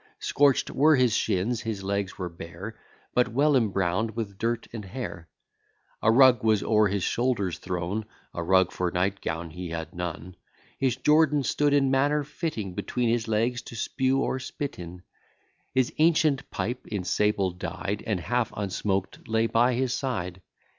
Scorch'd 0.17 0.71
were 0.71 0.95
his 0.95 1.13
shins, 1.13 1.61
his 1.61 1.83
legs 1.83 2.17
were 2.17 2.27
bare, 2.27 2.75
But 3.13 3.27
well 3.27 3.55
embrown'd 3.55 4.15
with 4.15 4.39
dirt 4.39 4.67
and 4.73 4.83
hair 4.83 5.29
A 6.01 6.11
rug 6.11 6.43
was 6.43 6.63
o'er 6.63 6.87
his 6.87 7.03
shoulders 7.03 7.59
thrown, 7.59 8.05
(A 8.33 8.41
rug, 8.41 8.71
for 8.71 8.89
nightgown 8.89 9.51
he 9.51 9.69
had 9.69 9.93
none,) 9.93 10.35
His 10.79 10.95
jordan 10.95 11.43
stood 11.43 11.71
in 11.71 11.91
manner 11.91 12.23
fitting 12.23 12.73
Between 12.73 13.09
his 13.09 13.27
legs, 13.27 13.61
to 13.61 13.75
spew 13.75 14.23
or 14.23 14.39
spit 14.39 14.79
in; 14.79 15.03
His 15.71 15.93
ancient 15.99 16.49
pipe, 16.49 16.87
in 16.87 17.03
sable 17.03 17.51
dyed, 17.51 18.03
And 18.07 18.19
half 18.21 18.51
unsmoked, 18.57 19.27
lay 19.27 19.45
by 19.45 19.75
his 19.75 19.93
side. 19.93 20.41